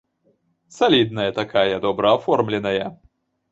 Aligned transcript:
Салідная 0.77 1.27
такая, 1.41 1.75
добра 1.85 2.17
аформленая. 2.19 2.85